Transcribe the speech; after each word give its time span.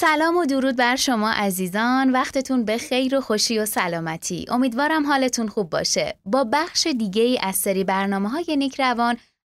سلام 0.00 0.36
و 0.36 0.46
درود 0.46 0.76
بر 0.76 0.96
شما 0.96 1.30
عزیزان. 1.30 2.12
وقتتون 2.12 2.64
به 2.64 2.78
خیر 2.78 3.18
و 3.18 3.20
خوشی 3.20 3.58
و 3.58 3.66
سلامتی. 3.66 4.46
امیدوارم 4.48 5.06
حالتون 5.06 5.48
خوب 5.48 5.70
باشه. 5.70 6.18
با 6.24 6.44
بخش 6.52 6.86
دیگه 6.86 7.22
ای 7.22 7.38
از 7.42 7.56
سری 7.56 7.84
برنامه 7.84 8.28
های 8.28 8.56
نیک 8.56 8.80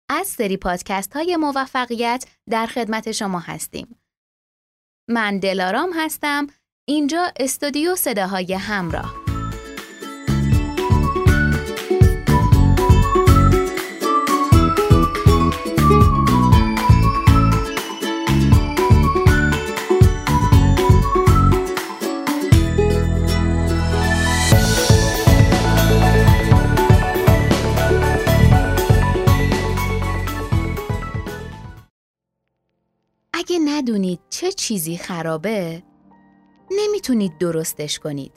از 0.09 0.27
سری 0.27 0.57
پادکست 0.57 1.13
های 1.13 1.37
موفقیت 1.37 2.25
در 2.49 2.65
خدمت 2.65 3.11
شما 3.11 3.39
هستیم. 3.39 3.99
من 5.09 5.39
دلارام 5.39 5.89
هستم. 5.95 6.47
اینجا 6.87 7.31
استودیو 7.39 7.95
صداهای 7.95 8.53
همراه. 8.53 9.22
ندونید 33.83 34.19
چه 34.29 34.51
چیزی 34.51 34.97
خرابه 34.97 35.83
نمی‌تونید 36.71 37.37
درستش 37.37 37.99
کنید. 37.99 38.31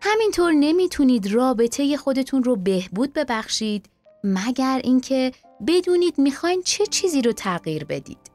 همینطور 0.00 0.52
نمی‌تونید 0.52 1.32
رابطه 1.32 1.96
خودتون 1.96 2.44
رو 2.44 2.56
بهبود 2.56 3.12
ببخشید 3.12 3.86
مگر 4.24 4.80
اینکه 4.84 5.32
بدونید 5.66 6.18
می‌خواین 6.18 6.62
چه 6.62 6.86
چیزی 6.86 7.22
رو 7.22 7.32
تغییر 7.32 7.84
بدید. 7.84 8.30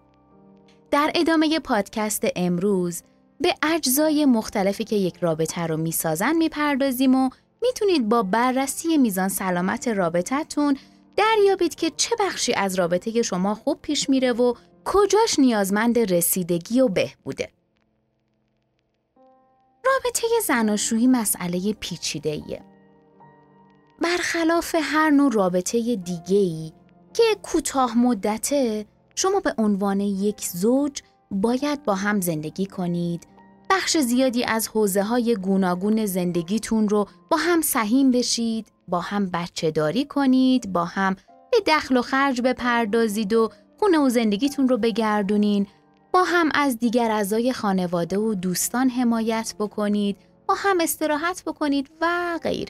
در 0.91 1.11
ادامه 1.15 1.59
پادکست 1.59 2.23
امروز 2.35 3.02
به 3.39 3.55
اجزای 3.63 4.25
مختلفی 4.25 4.83
که 4.83 4.95
یک 4.95 5.15
رابطه 5.21 5.61
رو 5.61 5.77
می‌سازن 5.77 6.36
می‌پردازیم 6.36 7.15
و 7.15 7.30
می‌تونید 7.61 8.09
با 8.09 8.23
بررسی 8.23 8.97
میزان 8.97 9.30
سلامت 9.30 9.88
رابطتون 9.88 10.77
دریابید 11.15 11.75
که 11.75 11.91
چه 11.97 12.15
بخشی 12.19 12.53
از 12.53 12.75
رابطه 12.75 13.21
شما 13.21 13.55
خوب 13.55 13.80
پیش 13.81 14.09
میره 14.09 14.31
و 14.31 14.53
کجاش 14.86 15.39
نیازمند 15.39 16.14
رسیدگی 16.14 16.81
و 16.81 16.88
بهبوده. 16.88 17.50
رابطه 19.86 20.28
زناشویی 20.48 21.08
مسئله 21.08 21.73
پیچیده 21.73 22.30
ایه. 22.30 22.62
برخلاف 24.02 24.76
هر 24.81 25.09
نوع 25.09 25.31
رابطه 25.31 25.95
دیگه 25.95 26.38
ای 26.38 26.72
که 27.14 27.23
کوتاه 27.44 27.98
مدته 27.98 28.86
شما 29.16 29.39
به 29.39 29.54
عنوان 29.58 30.00
یک 30.00 30.42
زوج 30.42 31.02
باید 31.31 31.84
با 31.84 31.95
هم 31.95 32.22
زندگی 32.22 32.66
کنید 32.66 33.28
بخش 33.70 33.98
زیادی 33.98 34.44
از 34.44 34.67
حوزه 34.67 35.04
های 35.04 35.36
گوناگون 35.36 36.06
زندگیتون 36.06 36.89
رو 36.89 37.08
با 37.30 37.38
هم 37.38 37.61
سهیم 37.61 38.11
بشید 38.11 38.67
با 38.88 39.00
هم 39.00 39.30
بچه 39.30 39.72
داری 39.72 40.06
کنید 40.06 40.73
با 40.73 40.86
هم 40.86 41.16
به 41.52 41.58
دخل 41.67 41.98
و 41.98 42.02
خرج 42.02 42.42
بپردازید 42.42 43.34
و 43.34 43.50
خونه 43.84 44.00
و 44.00 44.09
زندگیتون 44.09 44.67
رو 44.67 44.78
بگردونین. 44.78 45.67
با 46.12 46.23
هم 46.23 46.50
از 46.53 46.80
دیگر 46.80 47.12
اعضای 47.12 47.53
خانواده 47.53 48.17
و 48.17 48.34
دوستان 48.34 48.89
حمایت 48.89 49.56
بکنید 49.59 50.17
با 50.48 50.56
هم 50.58 50.78
استراحت 50.81 51.44
بکنید 51.45 51.92
و 52.02 52.39
غیر. 52.44 52.70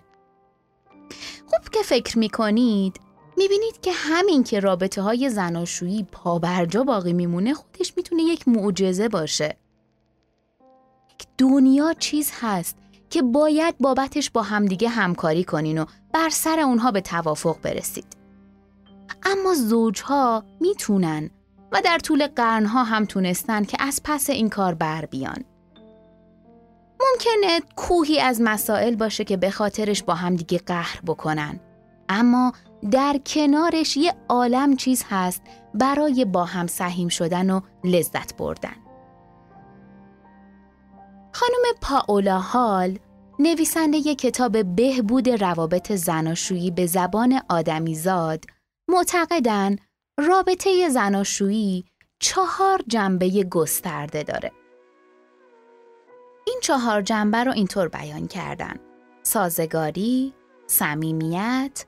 خوب 1.46 1.70
که 1.72 1.80
فکر 1.84 2.20
می‌کنید. 2.20 3.00
می‌بینید 3.38 3.82
که 3.82 3.92
همین 3.94 4.44
که 4.44 4.60
رابطه 4.60 5.02
های 5.02 5.30
زناشویی 5.30 6.08
پابرجا 6.12 6.84
باقی 6.84 7.14
میمونه 7.14 7.54
خودش 7.54 7.94
می‌تونه 7.98 8.24
یک 8.24 8.48
معجزه 8.48 9.10
باشه. 9.10 9.58
یک 11.14 11.28
دنیا 11.38 11.94
چیز 11.94 12.32
هست 12.42 12.78
که 13.10 13.22
باید 13.22 13.76
بابتش 13.80 14.30
با 14.30 14.42
همدیگه 14.42 14.90
همکاری 14.90 15.44
کنین 15.44 15.78
و 15.78 15.86
بر 16.14 16.30
سر 16.30 16.60
اونها 16.60 16.92
به 16.92 17.02
توافق 17.02 17.58
برسید. 17.62 18.23
اما 19.26 19.54
زوجها 19.54 20.44
می‌تونن 20.60 21.30
و 21.72 21.82
در 21.86 21.98
طول 21.98 22.28
قرنها 22.28 22.84
هم 22.84 23.06
تونستن 23.06 23.64
که 23.64 23.78
از 23.80 24.02
پس 24.04 24.30
این 24.30 24.50
کار 24.50 24.74
بر 24.74 25.06
بیان. 25.06 25.44
ممکنه 27.00 27.62
کوهی 27.76 28.20
از 28.20 28.42
مسائل 28.42 28.96
باشه 28.96 29.24
که 29.24 29.38
به 29.38 29.50
خاطرش 29.50 30.04
با 30.04 30.16
هم 30.16 30.36
دیگه 30.36 30.58
قهر 30.58 31.02
بکنن. 31.08 31.60
اما 32.10 32.54
در 32.92 33.20
کنارش 33.26 33.98
یه 33.98 34.14
عالم 34.30 34.76
چیز 34.76 35.04
هست 35.10 35.42
برای 35.74 36.26
با 36.26 36.46
هم 36.46 36.68
سهیم 36.68 37.08
شدن 37.08 37.50
و 37.50 37.62
لذت 37.84 38.38
بردن. 38.38 38.76
خانم 41.32 41.64
پاولا 41.82 42.40
هال 42.40 43.00
نویسنده 43.40 43.98
ی 43.98 44.16
کتاب 44.16 44.76
بهبود 44.76 45.30
روابط 45.30 45.92
زناشویی 45.92 46.72
به 46.72 46.86
زبان 46.86 47.42
آدمیزاد 47.50 48.46
معتقدن 48.94 49.76
رابطه 50.20 50.90
زناشویی 50.90 51.86
چهار 52.20 52.82
جنبه 52.88 53.44
گسترده 53.44 54.24
داره. 54.24 54.52
این 56.48 56.60
چهار 56.64 57.02
جنبه 57.02 57.44
رو 57.44 57.52
اینطور 57.52 57.88
بیان 57.88 58.28
کردن. 58.28 58.76
سازگاری، 59.24 60.34
صمیمیت، 60.68 61.86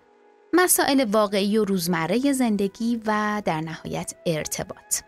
مسائل 0.54 1.06
واقعی 1.12 1.58
و 1.58 1.66
روزمره 1.66 2.34
زندگی 2.34 3.02
و 3.06 3.42
در 3.46 3.62
نهایت 3.62 4.14
ارتباط. 4.26 5.02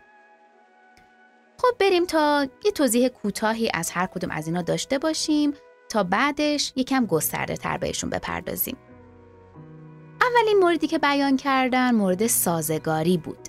خب 1.58 1.78
بریم 1.80 2.04
تا 2.04 2.46
یه 2.64 2.72
توضیح 2.72 3.08
کوتاهی 3.08 3.70
از 3.74 3.90
هر 3.90 4.06
کدوم 4.06 4.30
از 4.30 4.46
اینا 4.46 4.62
داشته 4.62 4.98
باشیم 4.98 5.54
تا 5.90 6.02
بعدش 6.02 6.72
یکم 6.76 7.06
گسترده 7.06 7.56
تر 7.56 7.78
بهشون 7.78 8.10
بپردازیم. 8.10 8.76
اولین 10.38 10.58
موردی 10.58 10.86
که 10.86 10.98
بیان 10.98 11.36
کردن 11.36 11.94
مورد 11.94 12.26
سازگاری 12.26 13.18
بود. 13.18 13.48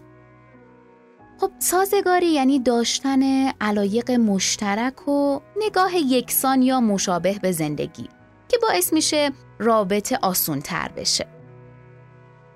خب 1.40 1.52
سازگاری 1.60 2.28
یعنی 2.28 2.60
داشتن 2.60 3.50
علایق 3.62 4.12
مشترک 4.12 5.08
و 5.08 5.40
نگاه 5.58 5.96
یکسان 5.96 6.62
یا 6.62 6.80
مشابه 6.82 7.40
به 7.42 7.52
زندگی 7.52 8.10
که 8.48 8.58
باعث 8.62 8.94
میشه 8.94 9.32
رابطه 9.60 10.20
آسون 10.22 10.60
تر 10.60 10.92
بشه. 10.98 11.28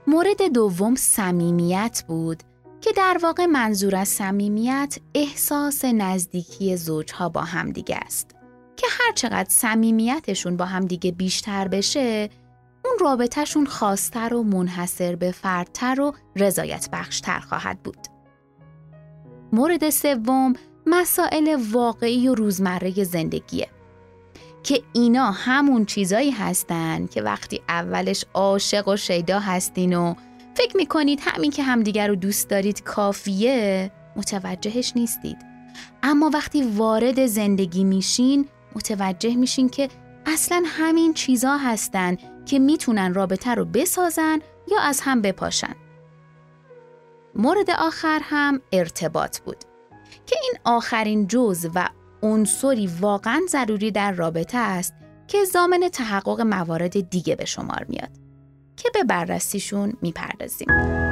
مورد 0.07 0.41
دوم 0.53 0.95
صمیمیت 0.95 2.03
بود 2.07 2.43
که 2.81 2.91
در 2.91 3.17
واقع 3.23 3.45
منظور 3.45 3.95
از 3.95 4.07
صمیمیت 4.07 4.97
احساس 5.13 5.85
نزدیکی 5.85 6.77
زوجها 6.77 7.29
با 7.29 7.41
همدیگه 7.41 7.95
است 7.95 8.35
که 8.77 8.87
هر 8.89 9.13
چقدر 9.13 9.49
صمیمیتشون 9.49 10.57
با 10.57 10.65
همدیگه 10.65 11.11
بیشتر 11.11 11.67
بشه 11.67 12.29
رابطهشون 12.99 13.65
خاصتر 13.65 14.33
و 14.33 14.43
منحصر 14.43 15.15
به 15.15 15.31
فردتر 15.31 16.01
و 16.01 16.13
رضایت 16.35 16.89
بخشتر 16.93 17.39
خواهد 17.39 17.83
بود. 17.83 17.97
مورد 19.53 19.89
سوم 19.89 20.53
مسائل 20.85 21.57
واقعی 21.71 22.27
و 22.27 22.35
روزمره 22.35 23.03
زندگیه 23.03 23.67
که 24.63 24.81
اینا 24.93 25.31
همون 25.31 25.85
چیزایی 25.85 26.31
هستن 26.31 27.07
که 27.07 27.21
وقتی 27.21 27.61
اولش 27.69 28.25
عاشق 28.33 28.87
و 28.87 28.95
شیدا 28.95 29.39
هستین 29.39 29.93
و 29.95 30.13
فکر 30.55 30.77
می‌کنید 30.77 31.19
همین 31.21 31.51
که 31.51 31.63
همدیگر 31.63 32.07
رو 32.07 32.15
دوست 32.15 32.49
دارید 32.49 32.83
کافیه 32.83 33.91
متوجهش 34.15 34.93
نیستید 34.95 35.37
اما 36.03 36.29
وقتی 36.33 36.63
وارد 36.63 37.25
زندگی 37.25 37.83
میشین 37.83 38.47
متوجه 38.75 39.35
میشین 39.35 39.69
که 39.69 39.89
اصلا 40.25 40.63
همین 40.65 41.13
چیزا 41.13 41.57
هستن 41.57 42.17
که 42.45 42.59
می‌تونن 42.59 43.13
رابطه 43.13 43.55
رو 43.55 43.65
بسازن 43.65 44.39
یا 44.71 44.79
از 44.79 45.01
هم 45.03 45.21
بپاشن. 45.21 45.75
مورد 47.35 47.69
آخر 47.79 48.19
هم 48.23 48.61
ارتباط 48.71 49.39
بود 49.39 49.57
که 50.25 50.35
این 50.43 50.53
آخرین 50.63 51.27
جز 51.27 51.69
و 51.75 51.89
عنصری 52.21 52.89
واقعا 52.99 53.41
ضروری 53.49 53.91
در 53.91 54.11
رابطه 54.11 54.57
است 54.57 54.93
که 55.27 55.45
زامن 55.45 55.89
تحقق 55.93 56.41
موارد 56.41 57.09
دیگه 57.09 57.35
به 57.35 57.45
شمار 57.45 57.85
میاد 57.89 58.11
که 58.77 58.89
به 58.93 59.03
بررسیشون 59.03 59.93
می‌پردازیم. 60.01 61.02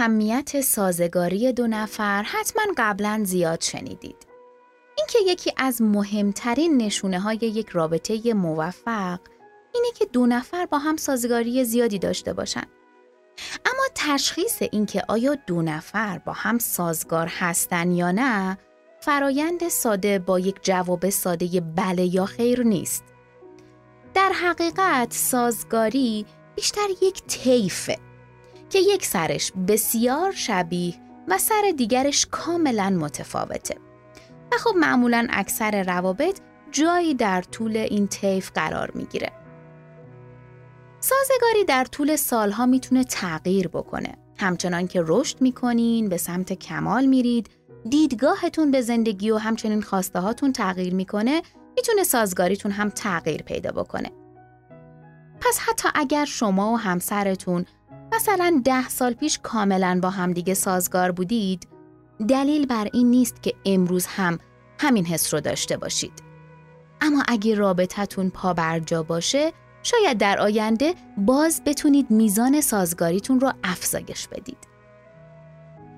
اهمیت 0.00 0.60
سازگاری 0.60 1.52
دو 1.52 1.66
نفر 1.66 2.22
حتما 2.22 2.62
قبلا 2.76 3.22
زیاد 3.24 3.60
شنیدید. 3.60 4.26
اینکه 4.98 5.18
یکی 5.26 5.52
از 5.56 5.82
مهمترین 5.82 6.76
نشونه 6.76 7.20
های 7.20 7.36
یک 7.36 7.68
رابطه 7.68 8.34
موفق 8.34 9.20
اینه 9.74 9.88
که 9.98 10.06
دو 10.12 10.26
نفر 10.26 10.66
با 10.66 10.78
هم 10.78 10.96
سازگاری 10.96 11.64
زیادی 11.64 11.98
داشته 11.98 12.32
باشند. 12.32 12.66
اما 13.66 13.82
تشخیص 13.94 14.62
اینکه 14.72 15.02
آیا 15.08 15.34
دو 15.34 15.62
نفر 15.62 16.18
با 16.18 16.32
هم 16.32 16.58
سازگار 16.58 17.26
هستن 17.26 17.90
یا 17.90 18.10
نه 18.10 18.58
فرایند 19.00 19.68
ساده 19.68 20.18
با 20.18 20.38
یک 20.38 20.56
جواب 20.62 21.10
ساده 21.10 21.60
بله 21.60 22.14
یا 22.14 22.24
خیر 22.24 22.62
نیست. 22.62 23.04
در 24.14 24.32
حقیقت 24.32 25.12
سازگاری 25.12 26.26
بیشتر 26.56 26.88
یک 27.02 27.22
طیفه 27.26 28.07
که 28.70 28.78
یک 28.78 29.06
سرش 29.06 29.52
بسیار 29.68 30.32
شبیه 30.32 30.94
و 31.28 31.38
سر 31.38 31.72
دیگرش 31.76 32.26
کاملا 32.30 32.90
متفاوته. 32.90 33.76
و 34.52 34.56
خب 34.56 34.76
معمولا 34.76 35.26
اکثر 35.30 35.82
روابط 35.82 36.40
جایی 36.72 37.14
در 37.14 37.42
طول 37.42 37.76
این 37.76 38.06
طیف 38.08 38.50
قرار 38.50 38.90
می‌گیره. 38.94 39.32
سازگاری 41.00 41.64
در 41.64 41.84
طول 41.84 42.16
سالها 42.16 42.66
می‌تونه 42.66 43.04
تغییر 43.04 43.68
بکنه. 43.68 44.14
همچنان 44.36 44.86
که 44.86 45.02
رشد 45.06 45.40
می‌کنین، 45.40 46.08
به 46.08 46.16
سمت 46.16 46.52
کمال 46.52 47.06
میرید، 47.06 47.50
دیدگاهتون 47.90 48.70
به 48.70 48.80
زندگی 48.80 49.30
و 49.30 49.36
همچنین 49.36 49.82
خواسته 49.82 50.20
هاتون 50.20 50.52
تغییر 50.52 50.94
می‌کنه، 50.94 51.42
می‌تونه 51.76 52.04
سازگاریتون 52.04 52.72
هم 52.72 52.88
تغییر 52.88 53.42
پیدا 53.42 53.72
بکنه. 53.72 54.10
پس 55.40 55.58
حتی 55.58 55.88
اگر 55.94 56.24
شما 56.24 56.72
و 56.72 56.78
همسرتون 56.78 57.64
مثلا 58.18 58.60
ده 58.64 58.88
سال 58.88 59.14
پیش 59.14 59.38
کاملا 59.42 59.98
با 60.02 60.10
همدیگه 60.10 60.54
سازگار 60.54 61.12
بودید، 61.12 61.68
دلیل 62.28 62.66
بر 62.66 62.88
این 62.92 63.10
نیست 63.10 63.42
که 63.42 63.54
امروز 63.64 64.06
هم 64.06 64.38
همین 64.78 65.06
حس 65.06 65.34
رو 65.34 65.40
داشته 65.40 65.76
باشید. 65.76 66.12
اما 67.00 67.22
اگه 67.28 67.54
رابطتون 67.54 68.30
پا 68.30 68.54
برجا 68.54 69.02
باشه، 69.02 69.52
شاید 69.82 70.18
در 70.18 70.38
آینده 70.40 70.94
باز 71.18 71.62
بتونید 71.66 72.10
میزان 72.10 72.60
سازگاریتون 72.60 73.40
رو 73.40 73.52
افزایش 73.64 74.28
بدید. 74.28 74.68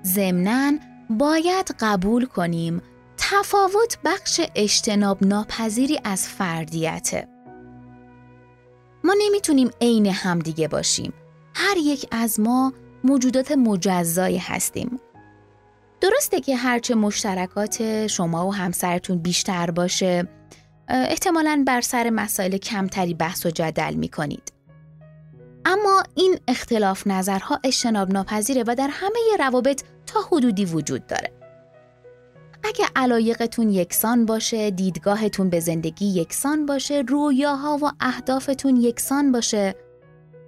ضمناً 0.05 0.71
باید 1.09 1.75
قبول 1.79 2.25
کنیم 2.25 2.81
تفاوت 3.17 3.97
بخش 4.05 4.41
اجتناب 4.55 5.25
ناپذیری 5.25 5.99
از 6.03 6.27
فردیته. 6.27 7.27
ما 9.03 9.15
نمی‌تونیم 9.19 9.69
عین 9.81 10.05
همدیگه 10.05 10.67
باشیم. 10.67 11.13
هر 11.53 11.77
یک 11.77 12.07
از 12.11 12.39
ما 12.39 12.73
موجودات 13.03 13.51
مجزایی 13.51 14.37
هستیم. 14.37 14.99
درسته 16.01 16.39
که 16.39 16.55
هرچه 16.55 16.95
مشترکات 16.95 18.07
شما 18.07 18.47
و 18.47 18.53
همسرتون 18.53 19.17
بیشتر 19.17 19.71
باشه 19.71 20.27
احتمالا 20.87 21.63
بر 21.67 21.81
سر 21.81 22.09
مسائل 22.09 22.57
کمتری 22.57 23.13
بحث 23.13 23.45
و 23.45 23.49
جدل 23.49 23.93
می 23.93 24.09
کنید. 24.09 24.53
اما 25.65 26.03
این 26.15 26.39
اختلاف 26.47 27.07
نظرها 27.07 27.59
اجتناب 27.63 28.11
ناپذیره 28.11 28.63
و 28.67 28.75
در 28.75 28.89
همه 28.91 29.19
روابط 29.39 29.83
تا 30.05 30.19
حدودی 30.31 30.65
وجود 30.65 31.07
داره. 31.07 31.31
اگه 32.63 32.85
علایقتون 32.95 33.69
یکسان 33.69 34.25
باشه، 34.25 34.71
دیدگاهتون 34.71 35.49
به 35.49 35.59
زندگی 35.59 36.05
یکسان 36.05 36.65
باشه، 36.65 37.03
رویاها 37.07 37.79
و 37.81 37.91
اهدافتون 37.99 38.75
یکسان 38.77 39.31
باشه، 39.31 39.75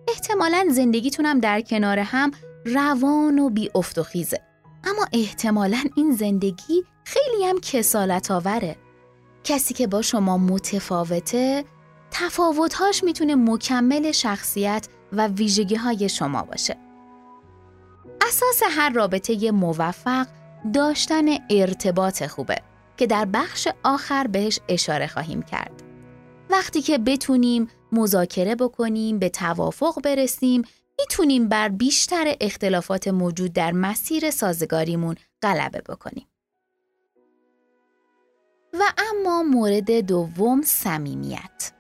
احتمالا 0.08 0.68
زندگیتون 0.72 1.26
هم 1.26 1.40
در 1.40 1.62
کنار 1.62 2.00
هم 2.00 2.32
روان 2.66 3.40
و 3.40 3.50
بی 3.50 3.72
افت 3.76 3.98
و 3.98 4.04
خیزه. 4.04 4.42
اما 4.84 5.06
احتمالا 5.14 5.84
این 5.96 6.12
زندگی 6.12 6.84
خیلی 7.04 7.46
هم 7.46 7.60
کسالت 7.60 8.32
آوره. 8.32 8.76
کسی 9.44 9.74
که 9.74 9.88
با 9.88 10.02
شما 10.02 10.38
متفاوته 10.38 11.66
تفاوتهاش 12.12 13.04
می‌تونه 13.04 13.36
مکمل 13.36 14.12
شخصیت 14.12 14.88
و 15.14 15.28
ویژگی 15.28 15.76
های 15.76 16.10
شما 16.10 16.42
باشه. 16.42 16.78
اساس 18.28 18.62
هر 18.72 18.90
رابطه 18.90 19.52
موفق 19.52 20.28
داشتن 20.74 21.26
ارتباط 21.50 22.28
خوبه 22.28 22.58
که 22.98 23.08
در 23.08 23.26
بخش 23.26 23.68
آخر 23.84 24.28
بهش 24.28 24.60
اشاره 24.68 25.08
خواهیم 25.08 25.42
کرد. 25.42 25.84
وقتی 26.50 26.82
که 26.82 26.98
بتونیم 26.98 27.68
مذاکره 27.94 28.56
بکنیم، 28.56 29.20
به 29.20 29.30
توافق 29.30 30.02
برسیم، 30.04 30.62
می‌تونیم 31.00 31.50
بر 31.50 31.70
بیشتر 31.70 32.36
اختلافات 32.42 33.08
موجود 33.08 33.54
در 33.54 33.72
مسیر 33.72 34.32
سازگاریمون 34.32 35.16
غلبه 35.42 35.82
بکنیم. 35.82 36.28
و 38.74 38.84
اما 38.98 39.44
مورد 39.44 39.92
دوم 39.92 40.62
صمیمیت. 40.62 41.72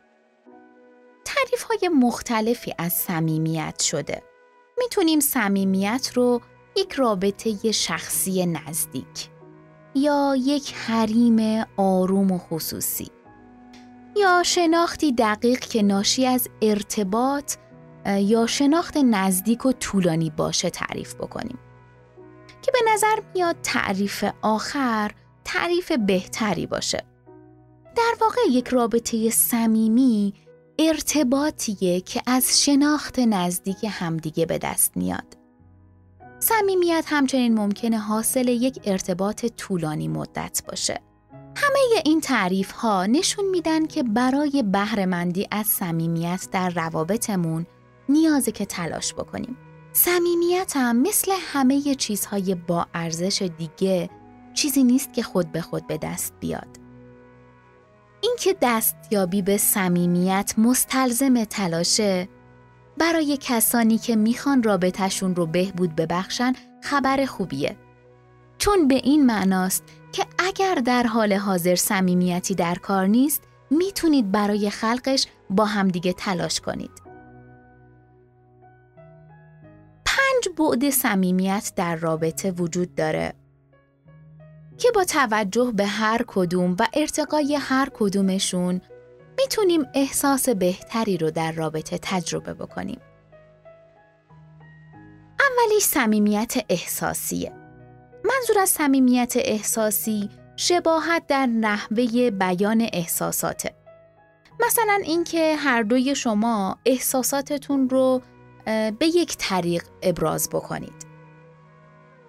تعریف 1.25 1.63
های 1.63 1.89
مختلفی 1.89 2.73
از 2.77 2.93
صمیمیت 2.93 3.81
شده. 3.81 4.23
می‌تونیم 4.77 5.19
صمیمیت 5.19 6.11
رو 6.15 6.41
یک 6.77 6.93
رابطه 6.93 7.71
شخصی 7.71 8.45
نزدیک 8.45 9.29
یا 9.95 10.35
یک 10.39 10.73
حریم 10.73 11.65
آروم 11.77 12.31
و 12.31 12.37
خصوصی 12.37 13.11
یا 14.15 14.43
شناختی 14.43 15.11
دقیق 15.11 15.59
که 15.59 15.83
ناشی 15.83 16.25
از 16.25 16.49
ارتباط 16.61 17.55
یا 18.05 18.47
شناخت 18.47 18.97
نزدیک 18.97 19.65
و 19.65 19.71
طولانی 19.71 20.29
باشه 20.29 20.69
تعریف 20.69 21.15
بکنیم. 21.15 21.59
که 22.61 22.71
به 22.71 22.79
نظر 22.93 23.19
میاد 23.33 23.55
تعریف 23.63 24.25
آخر 24.41 25.11
تعریف 25.45 25.91
بهتری 25.91 26.65
باشه. 26.65 27.03
در 27.95 28.13
واقع 28.21 28.41
یک 28.51 28.67
رابطه 28.67 29.29
صمیمی 29.29 30.33
ارتباطیه 30.79 32.01
که 32.01 32.21
از 32.25 32.63
شناخت 32.63 33.19
نزدیک 33.19 33.85
همدیگه 33.89 34.45
به 34.45 34.57
دست 34.57 34.97
میاد. 34.97 35.37
صمیمیت 36.39 37.05
همچنین 37.07 37.53
ممکنه 37.53 37.97
حاصل 37.97 38.47
یک 38.47 38.79
ارتباط 38.85 39.45
طولانی 39.45 40.07
مدت 40.07 40.63
باشه. 40.67 41.01
همه 41.55 42.01
این 42.05 42.21
تعریف 42.21 42.71
ها 42.71 43.05
نشون 43.05 43.45
میدن 43.49 43.85
که 43.85 44.03
برای 44.03 44.63
بهرهمندی 44.63 45.47
از 45.51 45.67
صمیمیت 45.67 46.47
در 46.51 46.69
روابطمون 46.69 47.65
نیازه 48.09 48.51
که 48.51 48.65
تلاش 48.65 49.13
بکنیم. 49.13 49.57
صمیمیت 49.93 50.73
هم 50.75 51.01
مثل 51.01 51.31
همه 51.39 51.95
چیزهای 51.95 52.55
با 52.55 52.87
ارزش 52.93 53.49
دیگه 53.57 54.09
چیزی 54.53 54.83
نیست 54.83 55.13
که 55.13 55.23
خود 55.23 55.51
به 55.51 55.61
خود 55.61 55.87
به 55.87 55.97
دست 55.97 56.33
بیاد. 56.39 56.67
اینکه 58.21 58.55
دستیابی 58.61 59.41
به 59.41 59.57
صمیمیت 59.57 60.53
مستلزم 60.57 61.43
تلاشه 61.43 62.29
برای 62.97 63.37
کسانی 63.41 63.97
که 63.97 64.15
می‌خوان 64.15 64.63
رابطهشون 64.63 65.35
رو 65.35 65.45
بهبود 65.45 65.95
ببخشن 65.95 66.53
خبر 66.81 67.25
خوبیه. 67.25 67.77
چون 68.63 68.87
به 68.87 68.95
این 68.95 69.25
معناست 69.25 69.83
که 70.11 70.25
اگر 70.37 70.75
در 70.75 71.03
حال 71.03 71.33
حاضر 71.33 71.75
صمیمیتی 71.75 72.55
در 72.55 72.75
کار 72.75 73.07
نیست 73.07 73.43
می‌تونید 73.69 74.31
برای 74.31 74.69
خلقش 74.69 75.27
با 75.49 75.65
همدیگه 75.65 76.13
تلاش 76.13 76.61
کنید. 76.61 76.91
پنج 80.05 80.55
بعد 80.57 80.89
صمیمیت 80.89 81.73
در 81.75 81.95
رابطه 81.95 82.51
وجود 82.51 82.95
داره 82.95 83.33
که 84.77 84.91
با 84.91 85.03
توجه 85.03 85.71
به 85.75 85.85
هر 85.85 86.21
کدوم 86.27 86.75
و 86.79 86.87
ارتقای 86.93 87.55
هر 87.55 87.89
کدومشون 87.93 88.81
می‌تونیم 89.37 89.85
احساس 89.93 90.49
بهتری 90.49 91.17
رو 91.17 91.31
در 91.31 91.51
رابطه 91.51 91.99
تجربه 92.01 92.53
بکنیم. 92.53 92.99
اولیش 95.39 95.83
صمیمیت 95.83 96.53
احساسیه. 96.69 97.62
منظور 98.23 98.59
از 98.59 98.69
صمیمیت 98.69 99.33
احساسی 99.35 100.29
شباهت 100.55 101.27
در 101.27 101.45
نحوه 101.45 102.29
بیان 102.29 102.89
احساساته. 102.93 103.75
مثلا 104.65 104.99
اینکه 105.03 105.55
هر 105.55 105.83
دوی 105.83 106.15
شما 106.15 106.77
احساساتتون 106.85 107.89
رو 107.89 108.21
به 108.65 109.05
یک 109.15 109.37
طریق 109.37 109.83
ابراز 110.01 110.49
بکنید. 110.49 111.07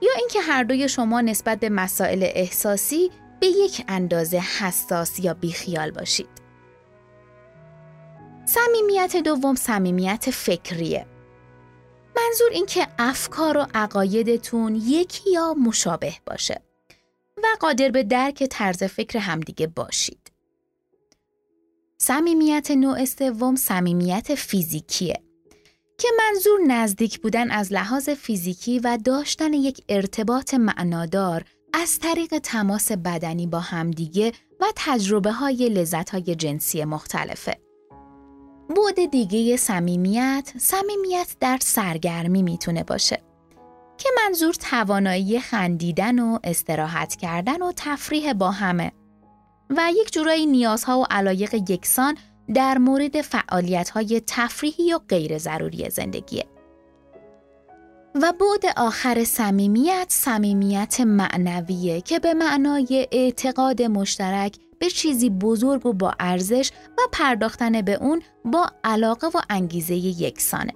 یا 0.03 0.13
اینکه 0.19 0.41
هر 0.41 0.63
دوی 0.65 0.89
شما 0.89 1.21
نسبت 1.21 1.61
به 1.61 1.69
مسائل 1.69 2.29
احساسی 2.35 3.11
به 3.41 3.47
یک 3.47 3.85
اندازه 3.89 4.39
حساس 4.39 5.19
یا 5.19 5.35
بیخیال 5.35 5.91
باشید. 5.91 6.29
صمیمیت 8.45 9.17
دوم 9.17 9.55
صمیمیت 9.55 10.31
فکریه. 10.31 11.07
منظور 12.17 12.51
این 12.53 12.67
که 12.67 12.87
افکار 12.99 13.57
و 13.57 13.67
عقایدتون 13.75 14.75
یکی 14.75 15.31
یا 15.31 15.55
مشابه 15.55 16.15
باشه 16.27 16.63
و 17.37 17.47
قادر 17.61 17.89
به 17.89 18.03
درک 18.03 18.45
طرز 18.45 18.83
فکر 18.83 19.19
همدیگه 19.19 19.67
باشید. 19.67 20.33
صمیمیت 21.99 22.71
نوع 22.71 23.05
سوم 23.05 23.57
صمیمیت 23.57 24.35
فیزیکیه 24.35 25.23
که 25.99 26.09
منظور 26.19 26.61
نزدیک 26.67 27.21
بودن 27.21 27.51
از 27.51 27.73
لحاظ 27.73 28.09
فیزیکی 28.09 28.79
و 28.79 28.99
داشتن 29.05 29.53
یک 29.53 29.85
ارتباط 29.89 30.55
معنادار 30.55 31.45
از 31.73 31.99
طریق 31.99 32.39
تماس 32.39 32.93
بدنی 32.93 33.47
با 33.47 33.61
همدیگه 33.61 34.33
و 34.61 34.65
تجربه 34.77 35.33
های 35.33 35.69
لذت 35.69 36.11
های 36.11 36.35
جنسی 36.35 36.85
مختلفه. 36.85 37.64
بود 38.69 39.11
دیگه 39.11 39.57
صمیمیت 39.57 40.53
صمیمیت 40.59 41.37
در 41.41 41.59
سرگرمی 41.61 42.43
می‌تونه 42.43 42.85
باشه 42.85 43.23
که 43.99 44.09
منظور 44.25 44.55
توانایی 44.55 45.41
خندیدن 45.41 46.19
و 46.19 46.39
استراحت 46.45 47.17
کردن 47.17 47.63
و 47.63 47.73
تفریح 47.77 48.33
با 48.33 48.51
همه 48.51 48.93
و 49.71 49.91
یک 49.95 50.13
جورایی 50.13 50.47
نیازها 50.47 51.01
و 51.01 51.05
علایق 51.11 51.55
یکسان 51.55 52.17
در 52.55 52.79
مورد 52.79 53.21
فعالیت‌های 53.21 54.23
تفریحی 54.27 54.95
و 54.95 54.99
غیر 54.99 55.39
ضروری 55.39 55.91
زندگیه. 55.91 56.47
و 58.23 58.33
بود 58.39 58.63
آخر 58.77 59.25
صمیمیت 59.25 60.07
صمیمیت 60.09 61.01
معنویه 61.01 62.01
که 62.01 62.19
به 62.19 62.35
معنای 62.35 63.09
اعتقاد 63.13 63.83
مشترک 63.83 64.57
به 64.85 64.91
چیزی 64.91 65.31
بزرگ 65.31 65.87
و 65.87 65.93
با 65.93 66.15
ارزش 66.21 66.71
و 66.99 67.01
پرداختن 67.13 67.83
به 67.83 67.93
اون 67.93 68.23
با 68.45 68.71
علاقه 68.85 69.27
و 69.27 69.41
انگیزه 69.51 69.95
یکسانه 69.95 70.73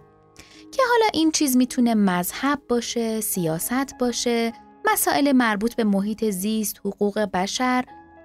که 0.72 0.82
حالا 0.90 1.06
این 1.12 1.32
چیز 1.32 1.56
می‌تونه 1.56 1.94
مذهب 1.94 2.62
باشه، 2.68 3.20
سیاست 3.20 3.98
باشه، 4.00 4.52
مسائل 4.92 5.32
مربوط 5.32 5.74
به 5.74 5.84
محیط 5.84 6.24
زیست، 6.24 6.80
حقوق 6.84 7.18
بشر 7.18 7.84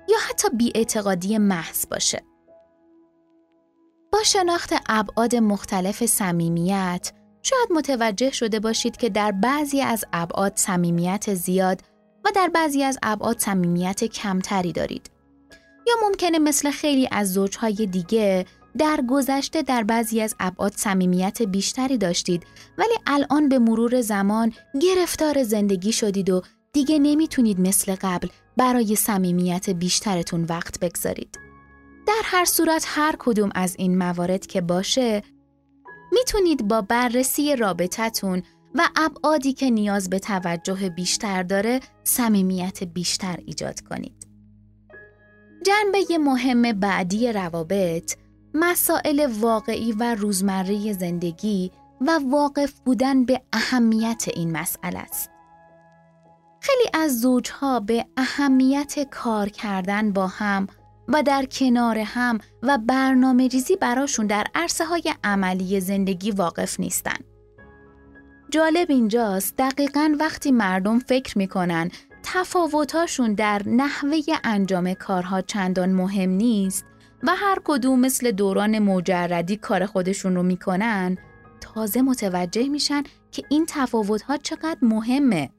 یا 0.10 0.18
حتی 0.30 0.48
بیاعتقادی 0.50 1.38
محض 1.38 1.86
باشه. 1.92 2.22
با 4.12 4.24
شناخت 4.24 4.74
ابعاد 4.90 5.36
مختلف 5.36 6.06
صمیمیت 6.06 7.12
شاید 7.42 7.72
متوجه 7.72 8.32
شده 8.32 8.60
باشید 8.60 8.98
که 8.98 9.10
در 9.10 9.32
بعضی 9.32 9.82
از 9.82 10.06
ابعاد 10.14 10.54
صمیمیت 10.56 11.34
زیاد 11.34 11.82
و 12.26 12.30
در 12.36 12.48
بعضی 12.48 12.84
از 12.84 13.00
ابعاد 13.04 13.40
صمیمیت 13.40 14.04
کمتری 14.04 14.72
دارید. 14.72 15.13
یا 15.88 15.94
ممکنه 16.08 16.40
مثل 16.40 16.72
خیلی 16.72 17.08
از 17.12 17.34
زوجهای 17.34 17.74
دیگه 17.74 18.46
در 18.78 19.00
گذشته 19.10 19.62
در 19.62 19.84
بعضی 19.84 20.22
از 20.22 20.36
ابعاد 20.40 20.74
صمیمیت 20.76 21.42
بیشتری 21.42 21.98
داشتید 21.98 22.44
ولی 22.78 22.94
الان 23.08 23.50
به 23.50 23.60
مرور 23.60 24.02
زمان 24.02 24.54
گرفتار 24.82 25.44
زندگی 25.44 25.92
شدید 25.92 26.30
و 26.30 26.42
دیگه 26.74 27.00
نمی‌تونید 27.00 27.60
مثل 27.60 27.96
قبل 28.02 28.28
برای 28.58 28.96
صمیمیت 28.96 29.70
بیشترتون 29.70 30.44
وقت 30.44 30.80
بگذارید. 30.80 31.40
در 32.08 32.22
هر 32.24 32.46
صورت 32.46 32.86
هر 32.88 33.16
کدوم 33.20 33.50
از 33.56 33.76
این 33.80 33.98
موارد 33.98 34.46
که 34.46 34.62
باشه 34.62 35.24
می‌تونید 36.12 36.68
با 36.68 36.82
بررسی 36.82 37.56
رابطتون 37.56 38.44
و 38.76 38.90
ابعادی 38.96 39.54
که 39.54 39.70
نیاز 39.70 40.10
به 40.10 40.20
توجه 40.20 40.90
بیشتر 40.90 41.44
داره 41.44 41.80
صمیمیت 42.04 42.84
بیشتر 42.84 43.38
ایجاد 43.46 43.80
کنید. 43.80 44.33
جنبه 45.66 46.18
مهم 46.18 46.62
بعدی 46.62 47.32
روابط 47.32 48.16
مسائل 48.54 49.32
واقعی 49.40 49.92
و 49.92 50.16
روزمره 50.16 50.94
زندگی 50.94 51.72
و 52.02 52.20
واقف 52.30 52.80
بودن 52.86 53.26
به 53.26 53.42
اهمیت 53.54 54.26
این 54.36 54.52
مسئله 54.52 55.00
است. 55.00 55.30
خیلی 56.62 56.90
از 56.94 57.22
زوجها 57.22 57.80
به 57.80 58.06
اهمیت 58.18 59.08
کار 59.12 59.50
کردن 59.50 60.12
با 60.12 60.28
هم 60.28 60.68
و 61.08 61.24
در 61.24 61.46
کنار 61.46 61.98
هم 61.98 62.40
و 62.64 62.78
برنامه 62.78 63.48
ریزی 63.48 63.76
براشون 63.76 64.28
در 64.28 64.48
عرصه 64.56 64.86
های 64.86 65.14
عملی 65.24 65.80
زندگی 65.80 66.32
واقف 66.32 66.80
نیستن. 66.80 67.18
جالب 68.50 68.92
اینجاست 68.92 69.58
دقیقا 69.58 70.16
وقتی 70.20 70.52
مردم 70.52 71.00
فکر 71.00 71.38
می‌کنن 71.38 71.92
تفاوتاشون 72.24 73.34
در 73.34 73.62
نحوه 73.66 74.20
انجام 74.44 74.94
کارها 74.94 75.42
چندان 75.42 75.92
مهم 75.92 76.30
نیست 76.30 76.86
و 77.24 77.36
هر 77.36 77.58
کدوم 77.64 78.00
مثل 78.00 78.32
دوران 78.32 78.80
مجردی 78.80 79.58
کار 79.58 79.86
خودشون 79.86 80.36
رو 80.36 80.44
می‌کنن 80.44 81.18
تازه 81.62 82.02
متوجه 82.02 82.70
میشن 82.70 83.04
که 83.32 83.44
این 83.50 83.66
تفاوتها 83.70 84.38
چقدر 84.38 84.78
مهمه. 84.82 85.50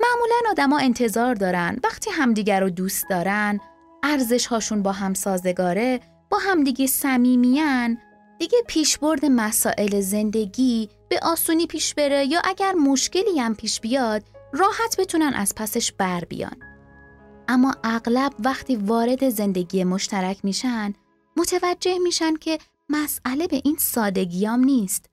معمولا 0.00 0.50
آدما 0.50 0.78
انتظار 0.78 1.34
دارن 1.34 1.76
وقتی 1.84 2.10
همدیگر 2.10 2.60
رو 2.60 2.70
دوست 2.70 3.06
دارن 3.10 3.60
ارزش 4.02 4.46
هاشون 4.46 4.82
با 4.82 4.92
هم 4.92 5.14
سازگاره 5.14 6.00
با 6.30 6.38
همدیگه 6.38 6.86
صمیمیان 6.86 7.98
دیگه 8.38 8.58
پیشبرد 8.66 9.24
مسائل 9.24 10.00
زندگی 10.00 10.88
به 11.08 11.18
آسونی 11.22 11.66
پیش 11.66 11.94
بره 11.94 12.26
یا 12.26 12.40
اگر 12.44 12.72
مشکلی 12.72 13.38
هم 13.38 13.54
پیش 13.54 13.80
بیاد 13.80 14.22
راحت 14.58 14.96
بتونن 14.98 15.32
از 15.34 15.54
پسش 15.54 15.92
بر 15.92 16.24
بیان. 16.24 16.56
اما 17.48 17.74
اغلب 17.84 18.32
وقتی 18.38 18.76
وارد 18.76 19.28
زندگی 19.28 19.84
مشترک 19.84 20.44
میشن 20.44 20.92
متوجه 21.36 21.98
میشن 21.98 22.36
که 22.36 22.58
مسئله 22.88 23.46
به 23.46 23.60
این 23.64 23.76
سادگیام 23.78 24.64
نیست 24.64 25.10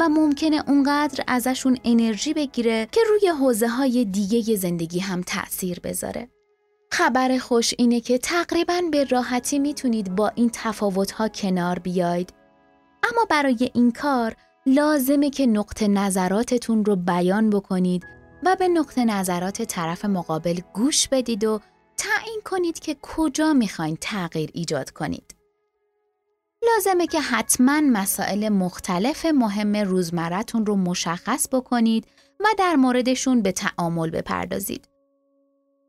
و 0.00 0.08
ممکنه 0.08 0.62
اونقدر 0.68 1.24
ازشون 1.26 1.78
انرژی 1.84 2.34
بگیره 2.34 2.88
که 2.92 3.00
روی 3.08 3.28
حوزه 3.28 3.68
های 3.68 4.04
دیگه 4.04 4.56
زندگی 4.56 4.98
هم 4.98 5.22
تأثیر 5.22 5.80
بذاره. 5.80 6.28
خبر 6.92 7.38
خوش 7.38 7.74
اینه 7.78 8.00
که 8.00 8.18
تقریبا 8.18 8.80
به 8.92 9.04
راحتی 9.04 9.58
می‌تونید 9.58 10.14
با 10.14 10.28
این 10.28 10.50
تفاوت 10.52 11.10
ها 11.10 11.28
کنار 11.28 11.78
بیاید. 11.78 12.32
اما 13.02 13.26
برای 13.30 13.70
این 13.74 13.92
کار 13.92 14.36
لازمه 14.66 15.30
که 15.30 15.46
نقطه 15.46 15.88
نظراتتون 15.88 16.84
رو 16.84 16.96
بیان 16.96 17.50
بکنید 17.50 18.17
و 18.42 18.56
به 18.58 18.68
نقطه 18.68 19.04
نظرات 19.04 19.62
طرف 19.62 20.04
مقابل 20.04 20.60
گوش 20.74 21.08
بدید 21.08 21.44
و 21.44 21.60
تعیین 21.96 22.40
کنید 22.44 22.78
که 22.78 22.96
کجا 23.02 23.52
می‌خواین 23.52 23.98
تغییر 24.00 24.50
ایجاد 24.54 24.90
کنید. 24.90 25.34
لازمه 26.66 27.06
که 27.06 27.20
حتما 27.20 27.80
مسائل 27.80 28.48
مختلف 28.48 29.26
مهم 29.26 29.76
روزمرتون 29.76 30.66
رو 30.66 30.76
مشخص 30.76 31.48
بکنید 31.52 32.06
و 32.40 32.44
در 32.58 32.74
موردشون 32.74 33.42
به 33.42 33.52
تعامل 33.52 34.10
بپردازید. 34.10 34.88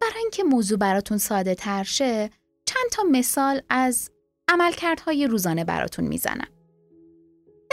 برای 0.02 0.20
اینکه 0.22 0.44
موضوع 0.44 0.78
براتون 0.78 1.18
ساده 1.18 1.56
تر 1.56 1.84
شه، 1.84 2.30
چند 2.66 2.90
تا 2.92 3.04
مثال 3.12 3.62
از 3.70 4.12
عملکردهای 4.48 5.28
روزانه 5.28 5.64
براتون 5.64 6.06
می‌زنم. 6.06 6.48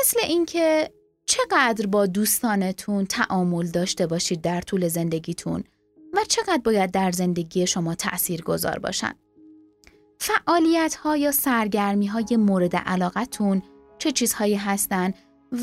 مثل 0.00 0.20
اینکه 0.22 0.90
چقدر 1.26 1.86
با 1.86 2.06
دوستانتون 2.06 3.06
تعامل 3.06 3.66
داشته 3.66 4.06
باشید 4.06 4.40
در 4.40 4.60
طول 4.60 4.88
زندگیتون 4.88 5.64
و 6.12 6.18
چقدر 6.28 6.60
باید 6.64 6.90
در 6.90 7.10
زندگی 7.10 7.66
شما 7.66 7.94
تأثیر 7.94 8.42
گذار 8.42 8.78
باشن. 8.78 9.12
فعالیت 10.20 10.94
ها 10.94 11.16
یا 11.16 11.32
سرگرمی 11.32 12.06
های 12.06 12.36
مورد 12.36 12.76
علاقتون 12.76 13.62
چه 13.98 14.12
چیزهایی 14.12 14.54
هستن 14.54 15.12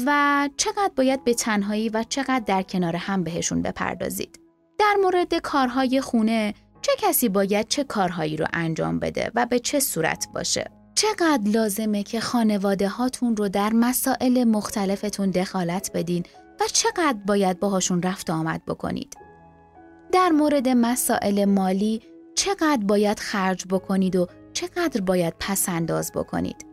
و 0.06 0.50
چقدر 0.58 0.92
باید 0.96 1.24
به 1.24 1.34
تنهایی 1.34 1.90
و 1.90 2.04
چقدر 2.10 2.44
در 2.48 2.62
کنار 2.62 2.96
هم 2.96 3.24
بهشون 3.24 3.62
بپردازید. 3.62 4.40
در 4.80 4.96
مورد 5.02 5.36
کارهای 5.36 6.02
خونه 6.02 6.54
چه 6.82 6.92
کسی 6.98 7.30
باید 7.30 7.68
چه 7.68 7.84
کارهایی 7.84 8.38
رو 8.38 8.46
انجام 8.54 9.00
بده 9.00 9.32
و 9.36 9.46
به 9.46 9.60
چه 9.60 9.80
صورت 9.80 10.28
باشه. 10.34 10.83
چقدر 10.96 11.42
لازمه 11.46 12.04
که 12.04 12.20
خانواده 12.20 12.88
هاتون 12.88 13.36
رو 13.36 13.50
در 13.50 13.74
مسائل 13.74 14.44
مختلفتون 14.44 15.32
دخالت 15.32 15.92
بدین 15.94 16.24
و 16.60 16.64
چقدر 16.74 17.18
باید 17.28 17.60
باهاشون 17.60 18.02
رفت 18.02 18.30
آمد 18.30 18.66
بکنید. 18.66 19.18
در 20.12 20.30
مورد 20.30 20.70
مسائل 20.70 21.46
مالی 21.46 22.02
چقدر 22.36 22.84
باید 22.84 23.20
خرج 23.20 23.66
بکنید 23.70 24.16
و 24.16 24.28
چقدر 24.54 25.02
باید 25.02 25.34
پس 25.40 25.70
انداز 25.70 26.12
بکنید. 26.12 26.66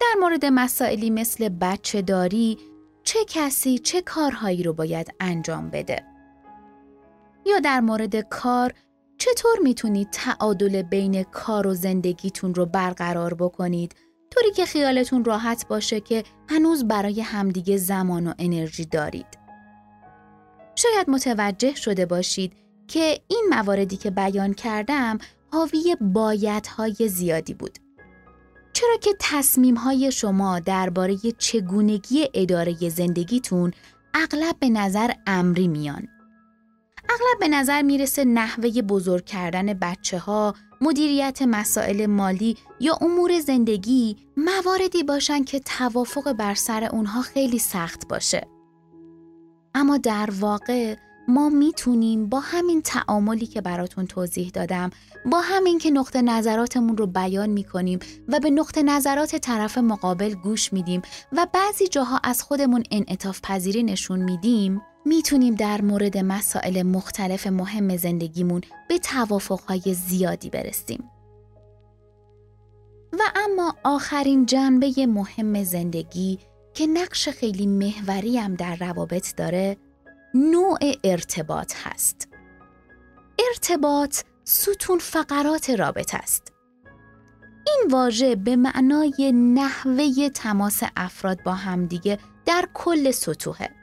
در 0.00 0.20
مورد 0.20 0.44
مسائلی 0.44 1.10
مثل 1.10 1.48
بچه 1.48 2.02
داری 2.02 2.58
چه 3.04 3.18
کسی 3.28 3.78
چه 3.78 4.02
کارهایی 4.02 4.62
رو 4.62 4.72
باید 4.72 5.14
انجام 5.20 5.70
بده. 5.70 6.04
یا 7.46 7.58
در 7.58 7.80
مورد 7.80 8.16
کار 8.16 8.74
چطور 9.34 9.58
می‌تونید 9.62 10.08
تعادل 10.10 10.82
بین 10.82 11.22
کار 11.22 11.66
و 11.66 11.74
زندگیتون 11.74 12.54
رو 12.54 12.66
برقرار 12.66 13.34
بکنید 13.34 13.94
طوری 14.30 14.52
که 14.52 14.66
خیالتون 14.66 15.24
راحت 15.24 15.68
باشه 15.68 16.00
که 16.00 16.24
هنوز 16.48 16.84
برای 16.84 17.20
همدیگه 17.20 17.76
زمان 17.76 18.26
و 18.26 18.32
انرژی 18.38 18.84
دارید. 18.84 19.38
شاید 20.74 21.10
متوجه 21.10 21.74
شده 21.74 22.06
باشید 22.06 22.52
که 22.88 23.20
این 23.28 23.46
مواردی 23.50 23.96
که 23.96 24.10
بیان 24.10 24.54
کردم 24.54 25.18
حاوی 25.52 25.96
بایدهای 26.00 27.08
زیادی 27.08 27.54
بود. 27.54 27.78
چرا 28.72 28.96
که 28.96 29.10
تصمیمهای 29.20 30.12
شما 30.12 30.60
درباره 30.60 31.16
چگونگی 31.38 32.28
اداره 32.34 32.88
زندگیتون 32.88 33.72
اغلب 34.14 34.56
به 34.60 34.68
نظر 34.68 35.10
امری 35.26 35.68
میان. 35.68 36.08
اغلب 37.08 37.38
به 37.40 37.48
نظر 37.48 37.82
می‌رسه 37.82 38.24
نحوه 38.24 38.82
بزرگ 38.82 39.24
کردن 39.24 39.72
بچه 39.72 40.18
ها، 40.18 40.54
مدیریت 40.80 41.42
مسائل 41.42 42.06
مالی 42.06 42.56
یا 42.80 42.98
امور 43.00 43.40
زندگی 43.40 44.16
مواردی 44.36 45.02
باشن 45.02 45.44
که 45.44 45.60
توافق 45.60 46.32
بر 46.32 46.54
سر 46.54 46.84
اونها 46.84 47.22
خیلی 47.22 47.58
سخت 47.58 48.08
باشه. 48.08 48.46
اما 49.74 49.96
در 49.96 50.28
واقع 50.40 50.96
ما 51.28 51.48
می‌تونیم 51.48 52.28
با 52.28 52.40
همین 52.40 52.82
تعاملی 52.82 53.46
که 53.46 53.60
براتون 53.60 54.06
توضیح 54.06 54.50
دادم 54.50 54.90
با 55.26 55.40
همین 55.40 55.78
که 55.78 55.90
نقطه 55.90 56.22
نظراتمون 56.22 56.96
رو 56.96 57.06
بیان 57.06 57.50
می‌کنیم 57.50 57.98
و 58.28 58.40
به 58.40 58.50
نقطه 58.50 58.82
نظرات 58.82 59.36
طرف 59.36 59.78
مقابل 59.78 60.34
گوش 60.34 60.72
میدیم 60.72 61.02
و 61.32 61.46
بعضی 61.52 61.88
جاها 61.88 62.20
از 62.24 62.42
خودمون 62.42 62.82
انعطاف 62.90 63.40
پذیری 63.42 63.82
نشون 63.82 64.20
میدیم 64.20 64.82
می‌تونیم 65.08 65.54
در 65.54 65.80
مورد 65.80 66.18
مسائل 66.18 66.82
مختلف 66.82 67.46
مهم 67.46 67.96
زندگیمون 67.96 68.60
به 68.88 68.98
توافقهای 68.98 69.94
زیادی 69.94 70.50
برسیم. 70.50 71.10
و 73.12 73.22
اما 73.36 73.74
آخرین 73.84 74.46
جنبه 74.46 75.06
مهم 75.06 75.64
زندگی 75.64 76.38
که 76.74 76.86
نقش 76.86 77.28
خیلی 77.28 77.66
محوری 77.66 78.38
هم 78.38 78.54
در 78.54 78.76
روابط 78.76 79.34
داره 79.36 79.76
نوع 80.34 80.78
ارتباط 81.04 81.74
هست. 81.84 82.28
ارتباط 83.48 84.22
ستون 84.44 84.98
فقرات 84.98 85.70
رابط 85.70 86.14
است. 86.14 86.52
این 87.66 87.90
واژه 87.90 88.36
به 88.36 88.56
معنای 88.56 89.32
نحوه 89.32 90.28
تماس 90.28 90.82
افراد 90.96 91.42
با 91.42 91.52
همدیگه 91.52 92.18
در 92.46 92.68
کل 92.74 93.10
سطوحه. 93.10 93.77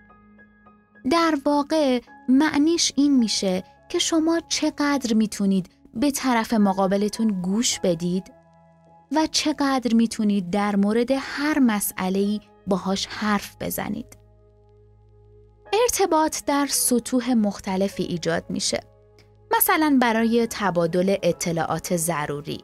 در 1.11 1.37
واقع 1.45 2.01
معنیش 2.29 2.91
این 2.95 3.17
میشه 3.17 3.63
که 3.89 3.99
شما 3.99 4.39
چقدر 4.49 5.13
می‌تونید 5.13 5.69
به 5.93 6.11
طرف 6.11 6.53
مقابلتون 6.53 7.41
گوش 7.41 7.79
بدید 7.79 8.33
و 9.11 9.27
چقدر 9.31 9.93
می‌تونید 9.93 10.49
در 10.49 10.75
مورد 10.75 11.11
هر 11.11 11.59
مسئله‌ای 11.59 12.39
باهاش 12.67 13.07
حرف 13.07 13.55
بزنید. 13.61 14.17
ارتباط 15.73 16.37
در 16.45 16.65
سطوح 16.65 17.33
مختلفی 17.33 18.03
ایجاد 18.03 18.45
میشه. 18.49 18.83
مثلا 19.57 19.97
برای 20.01 20.47
تبادل 20.49 21.15
اطلاعات 21.23 21.97
ضروری، 21.97 22.63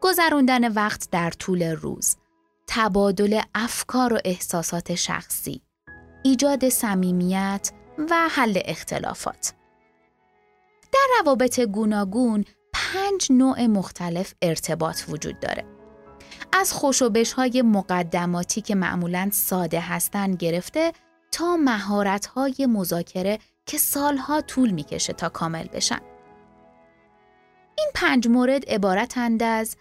گذراندن 0.00 0.72
وقت 0.72 1.08
در 1.10 1.30
طول 1.30 1.62
روز، 1.62 2.16
تبادل 2.66 3.40
افکار 3.54 4.12
و 4.12 4.18
احساسات 4.24 4.94
شخصی، 4.94 5.62
ایجاد 6.22 6.68
صمیمیت 6.68 7.70
و 8.10 8.28
حل 8.30 8.58
اختلافات. 8.64 9.52
در 10.92 11.06
روابط 11.20 11.60
گوناگون 11.60 12.44
پنج 12.72 13.26
نوع 13.30 13.66
مختلف 13.66 14.34
ارتباط 14.42 15.02
وجود 15.08 15.40
داره. 15.40 15.64
از 16.52 16.72
خوشوبش 16.72 17.32
های 17.32 17.62
مقدماتی 17.62 18.60
که 18.60 18.74
معمولا 18.74 19.28
ساده 19.32 19.80
هستند 19.80 20.36
گرفته 20.36 20.92
تا 21.32 21.56
مهارت 21.56 22.26
های 22.26 22.66
مذاکره 22.68 23.38
که 23.66 23.78
سالها 23.78 24.40
طول 24.40 24.70
می‌کشه 24.70 25.12
تا 25.12 25.28
کامل 25.28 25.68
بشن. 25.68 26.00
این 27.78 27.88
پنج 27.94 28.28
مورد 28.28 28.64
عبارتند 28.68 29.42
از 29.42 29.76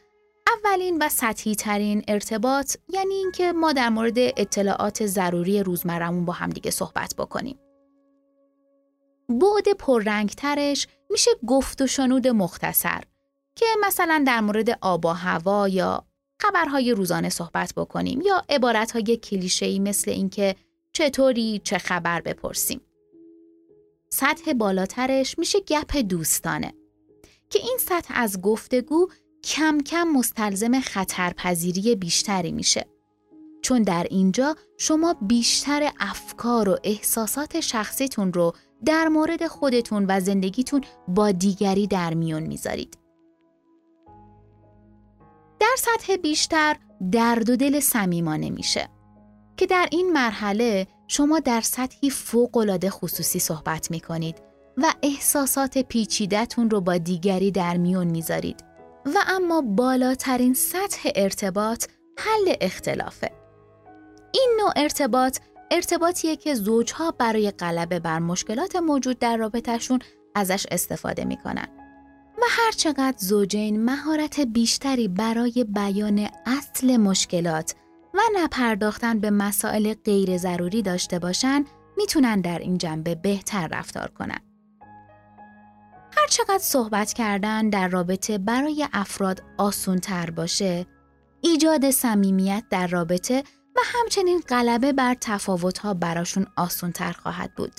اولین 0.65 0.97
و 1.01 1.09
سطحی 1.09 1.55
ترین 1.55 2.03
ارتباط 2.07 2.75
یعنی 2.89 3.13
اینکه 3.13 3.51
ما 3.51 3.73
در 3.73 3.89
مورد 3.89 4.17
اطلاعات 4.17 5.05
ضروری 5.05 5.63
روزمرمون 5.63 6.25
با 6.25 6.33
همدیگه 6.33 6.71
صحبت 6.71 7.13
بکنیم. 7.17 7.59
بعد 9.29 9.77
پررنگترش 9.79 10.87
میشه 11.09 11.31
گفت 11.47 11.81
و 11.81 11.87
شنود 11.87 12.27
مختصر 12.27 13.03
که 13.55 13.65
مثلا 13.83 14.23
در 14.27 14.41
مورد 14.41 14.77
آب 14.81 15.05
و 15.05 15.09
هوا 15.09 15.67
یا 15.67 16.05
خبرهای 16.41 16.91
روزانه 16.91 17.29
صحبت 17.29 17.73
بکنیم 17.77 18.21
یا 18.21 18.41
عبارتهای 18.49 19.17
کلیشه‌ای 19.17 19.79
مثل 19.79 20.11
اینکه 20.11 20.55
چطوری 20.93 21.61
چه 21.63 21.77
خبر 21.77 22.21
بپرسیم. 22.21 22.81
سطح 24.09 24.53
بالاترش 24.53 25.39
میشه 25.39 25.59
گپ 25.59 25.97
دوستانه 25.97 26.73
که 27.49 27.59
این 27.59 27.77
سطح 27.79 28.13
از 28.17 28.41
گفتگو 28.41 29.07
کم 29.47 29.77
کم 29.85 30.03
مستلزم 30.03 30.79
خطرپذیری 30.79 31.95
بیشتری 31.95 32.51
میشه. 32.51 32.85
چون 33.61 33.81
در 33.81 34.07
اینجا 34.09 34.55
شما 34.77 35.15
بیشتر 35.21 35.91
افکار 35.99 36.69
و 36.69 36.77
احساسات 36.83 37.59
شخصیتون 37.59 38.33
رو 38.33 38.53
در 38.85 39.07
مورد 39.07 39.47
خودتون 39.47 40.05
و 40.09 40.19
زندگیتون 40.19 40.83
با 41.07 41.31
دیگری 41.31 41.87
در 41.87 42.13
میون 42.13 42.43
می‌ذارید. 42.43 42.97
در 45.59 45.75
سطح 45.77 46.15
بیشتر 46.15 46.75
درد 47.11 47.49
و 47.49 47.55
دل 47.55 47.79
صمیمانه 47.79 48.49
میشه 48.49 48.89
که 49.57 49.65
در 49.65 49.87
این 49.91 50.11
مرحله 50.11 50.87
شما 51.07 51.39
در 51.39 51.61
سطحی 51.61 52.09
فوقالعاده 52.09 52.89
خصوصی 52.89 53.39
صحبت 53.39 53.91
می‌کنید 53.91 54.35
و 54.77 54.93
احساسات 55.03 55.77
پیچیدهتون 55.77 56.69
رو 56.69 56.81
با 56.81 56.97
دیگری 56.97 57.51
در 57.51 57.77
میون 57.77 58.07
می‌ذارید 58.07 58.66
و 59.15 59.17
اما 59.27 59.61
بالاترین 59.61 60.53
سطح 60.53 61.09
ارتباط 61.15 61.85
حل 62.17 62.55
اختلافه. 62.61 63.31
این 64.33 64.57
نوع 64.59 64.71
ارتباط 64.75 65.39
ارتباطیه 65.71 66.35
که 66.35 66.55
زوجها 66.55 67.11
برای 67.11 67.51
غلبه 67.51 67.99
بر 67.99 68.19
مشکلات 68.19 68.75
موجود 68.75 69.19
در 69.19 69.37
رابطهشون 69.37 69.99
ازش 70.35 70.65
استفاده 70.71 71.25
می‌کنن. 71.25 71.67
و 72.37 72.41
هر 72.49 72.71
چقدر 72.71 73.17
زوجین 73.17 73.85
مهارت 73.85 74.39
بیشتری 74.39 75.07
برای 75.07 75.65
بیان 75.69 76.29
اصل 76.45 76.97
مشکلات 76.97 77.75
و 78.13 78.19
نپرداختن 78.35 79.19
به 79.19 79.31
مسائل 79.31 79.93
غیر 79.93 80.37
ضروری 80.37 80.81
داشته 80.81 81.19
باشن 81.19 81.65
می‌تونن 81.97 82.41
در 82.41 82.59
این 82.59 82.77
جنبه 82.77 83.15
بهتر 83.15 83.67
رفتار 83.67 84.11
کنن. 84.11 84.39
هر 86.27 86.31
چقدر 86.31 86.57
صحبت 86.57 87.13
کردن 87.13 87.69
در 87.69 87.87
رابطه 87.87 88.37
برای 88.37 88.87
افراد 88.93 89.43
آسون 89.57 89.99
تر 89.99 90.29
باشه، 90.29 90.85
ایجاد 91.41 91.91
صمیمیت 91.91 92.63
در 92.69 92.87
رابطه 92.87 93.43
و 93.75 93.79
همچنین 93.83 94.39
غلبه 94.49 94.93
بر 94.93 95.15
تفاوتها 95.21 95.93
براشون 95.93 96.45
آسون 96.57 96.91
تر 96.91 97.11
خواهد 97.11 97.55
بود. 97.55 97.71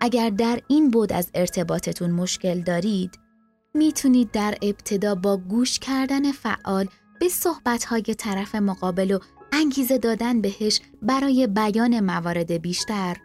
اگر 0.00 0.30
در 0.30 0.60
این 0.68 0.90
بود 0.90 1.12
از 1.12 1.30
ارتباطتون 1.34 2.10
مشکل 2.10 2.60
دارید، 2.60 3.18
می‌تونید 3.74 4.30
در 4.30 4.54
ابتدا 4.62 5.14
با 5.14 5.36
گوش 5.36 5.78
کردن 5.78 6.32
فعال 6.32 6.88
به 7.20 7.28
صحبتهای 7.28 8.02
طرف 8.02 8.54
مقابل 8.54 9.10
و 9.10 9.18
انگیزه 9.52 9.98
دادن 9.98 10.40
بهش 10.40 10.80
برای 11.02 11.46
بیان 11.46 12.00
موارد 12.00 12.52
بیشتر 12.52 13.16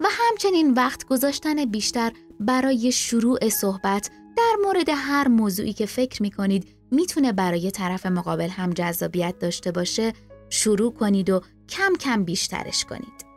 و 0.00 0.06
همچنین 0.10 0.74
وقت 0.74 1.04
گذاشتن 1.04 1.64
بیشتر 1.64 2.12
برای 2.40 2.92
شروع 2.92 3.48
صحبت 3.48 4.10
در 4.36 4.56
مورد 4.64 4.88
هر 4.88 5.28
موضوعی 5.28 5.72
که 5.72 5.86
فکر 5.86 6.22
می 6.22 6.30
کنید 6.30 6.68
می‌تونه 6.90 7.32
برای 7.32 7.70
طرف 7.70 8.06
مقابل 8.06 8.48
هم 8.48 8.70
جذابیت 8.70 9.38
داشته 9.38 9.72
باشه 9.72 10.12
شروع 10.50 10.94
کنید 10.94 11.30
و 11.30 11.40
کم 11.68 11.92
کم 12.00 12.24
بیشترش 12.24 12.84
کنید. 12.84 13.28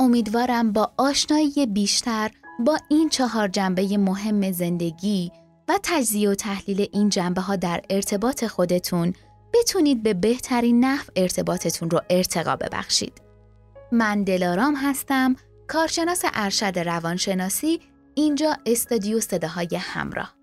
امیدوارم 0.00 0.72
با 0.72 0.92
آشنایی 0.96 1.66
بیشتر 1.66 2.30
با 2.66 2.78
این 2.88 3.08
چهار 3.08 3.48
جنبه 3.48 3.98
مهم 3.98 4.52
زندگی 4.52 5.32
و 5.68 5.78
تجزیه 5.82 6.30
و 6.30 6.34
تحلیل 6.34 6.88
این 6.92 7.08
جنبه 7.08 7.40
ها 7.40 7.56
در 7.56 7.80
ارتباط 7.90 8.44
خودتون 8.44 9.14
بتونید 9.54 10.02
به 10.02 10.14
بهترین 10.14 10.84
نحو 10.84 11.04
ارتباطتون 11.16 11.90
رو 11.90 12.00
ارتقا 12.10 12.56
ببخشید. 12.56 13.12
من 13.92 14.24
دلارام 14.24 14.74
هستم، 14.76 15.36
کارشناس 15.70 16.22
ارشد 16.34 16.78
روانشناسی 16.78 17.80
اینجا 18.14 18.56
استودیو 18.66 19.20
صداهای 19.20 19.68
همراه. 19.80 20.34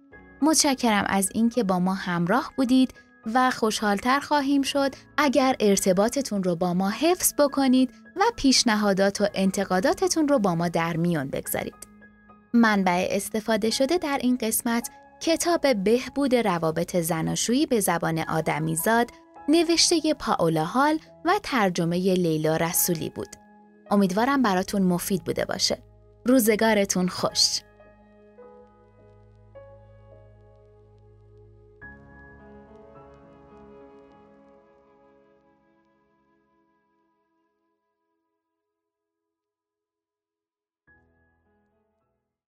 متشکرم 0.42 1.06
از 1.08 1.30
اینکه 1.34 1.64
با 1.64 1.80
ما 1.80 1.94
همراه 1.94 2.54
بودید 2.58 2.94
و 3.34 3.52
خوشحالتر 3.52 4.20
خواهیم 4.20 4.62
شد 4.62 4.96
اگر 5.18 5.56
ارتباطتون 5.60 6.44
رو 6.44 6.56
با 6.56 6.74
ما 6.74 6.90
حفظ 6.90 7.34
بکنید 7.40 7.92
و 8.16 8.22
پیشنهادات 8.36 9.22
و 9.22 9.28
انتقاداتتون 9.34 10.28
رو 10.28 10.40
با 10.40 10.56
ما 10.56 10.68
در 10.68 10.98
میون 10.98 11.28
بگذارید. 11.28 11.88
منبع 12.54 13.08
استفاده 13.12 13.70
شده 13.70 13.98
در 13.98 14.20
این 14.22 14.38
قسمت 14.42 14.90
کتاب 15.22 15.84
بهبود 15.84 16.36
روابط 16.36 16.98
زناشویی 16.98 17.66
به 17.66 17.80
زبان 17.80 18.20
آدمیزاد 18.20 19.12
نوشته 19.48 20.14
پاولا 20.20 20.66
هال 20.66 21.00
و 21.26 21.32
ترجمه 21.44 21.98
لیلا 21.98 22.56
رسولی 22.56 23.10
بود. 23.10 23.47
امیدوارم 23.92 24.42
براتون 24.42 24.84
مفید 24.84 25.24
بوده 25.24 25.46
باشه. 25.46 25.84
روزگارتون 26.26 27.08
خوش. 27.08 27.62